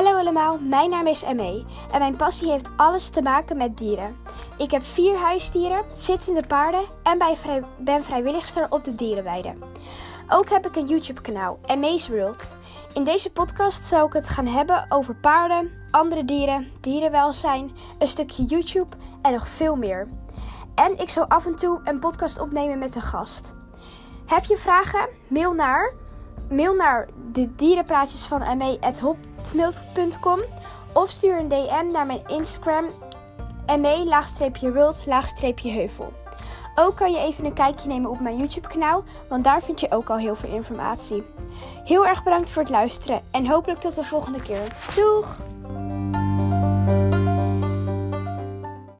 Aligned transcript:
Hallo 0.00 0.18
allemaal, 0.18 0.58
mijn 0.58 0.90
naam 0.90 1.06
is 1.06 1.24
ME 1.24 1.64
en 1.92 1.98
mijn 1.98 2.16
passie 2.16 2.50
heeft 2.50 2.68
alles 2.76 3.08
te 3.08 3.22
maken 3.22 3.56
met 3.56 3.78
dieren. 3.78 4.16
Ik 4.58 4.70
heb 4.70 4.82
vier 4.82 5.16
huisdieren, 5.16 5.84
zittende 5.92 6.46
paarden 6.46 6.84
en 7.02 7.18
ben 7.78 8.04
vrijwilligster 8.04 8.66
op 8.70 8.84
de 8.84 8.94
dierenweide. 8.94 9.54
Ook 10.28 10.48
heb 10.48 10.66
ik 10.66 10.76
een 10.76 10.86
YouTube 10.86 11.20
kanaal, 11.20 11.58
ME's 11.78 12.08
World. 12.08 12.56
In 12.94 13.04
deze 13.04 13.30
podcast 13.30 13.84
zal 13.84 14.06
ik 14.06 14.12
het 14.12 14.28
gaan 14.28 14.46
hebben 14.46 14.86
over 14.88 15.14
paarden, 15.14 15.70
andere 15.90 16.24
dieren, 16.24 16.72
dierenwelzijn, 16.80 17.70
een 17.98 18.06
stukje 18.06 18.44
YouTube 18.44 18.96
en 19.22 19.32
nog 19.32 19.48
veel 19.48 19.76
meer. 19.76 20.08
En 20.74 20.98
ik 20.98 21.10
zal 21.10 21.26
af 21.26 21.46
en 21.46 21.56
toe 21.56 21.80
een 21.84 21.98
podcast 21.98 22.40
opnemen 22.40 22.78
met 22.78 22.94
een 22.94 23.02
gast. 23.02 23.54
Heb 24.26 24.44
je 24.44 24.56
vragen? 24.56 25.08
Mail 25.28 25.52
naar, 25.52 25.92
mail 26.50 26.74
naar 26.74 27.08
de 27.32 27.54
dierenpraatjes 27.54 28.26
van 28.26 28.56
me.hotmail.com 28.56 30.38
of 30.92 31.10
stuur 31.10 31.38
een 31.38 31.48
DM 31.48 31.86
naar 31.92 32.06
mijn 32.06 32.22
Instagram 32.26 32.84
me-world-heuvel. 33.78 36.12
Ook 36.74 36.96
kan 36.96 37.12
je 37.12 37.18
even 37.18 37.44
een 37.44 37.52
kijkje 37.52 37.88
nemen 37.88 38.10
op 38.10 38.20
mijn 38.20 38.38
YouTube 38.38 38.68
kanaal, 38.68 39.04
want 39.28 39.44
daar 39.44 39.62
vind 39.62 39.80
je 39.80 39.90
ook 39.90 40.10
al 40.10 40.16
heel 40.16 40.34
veel 40.34 40.54
informatie. 40.54 41.22
Heel 41.84 42.06
erg 42.06 42.22
bedankt 42.22 42.50
voor 42.50 42.62
het 42.62 42.70
luisteren 42.70 43.22
en 43.30 43.46
hopelijk 43.46 43.80
tot 43.80 43.94
de 43.94 44.04
volgende 44.04 44.40
keer. 44.40 44.76
Doeg! 44.96 45.38